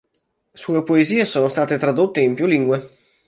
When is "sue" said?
0.51-0.83